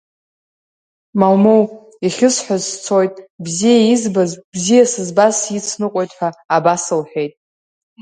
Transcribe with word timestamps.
Маумоу, 1.19 1.63
иахьысҳәаз 2.03 2.63
сцоит, 2.71 3.13
бзиа 3.43 3.79
избаз, 3.93 4.31
бзиа 4.53 4.85
сызбаз 4.91 5.33
сицныҟәоит, 5.41 6.11
ҳәа 6.17 6.29
абас 6.55 6.83
лҳәеит. 6.99 7.33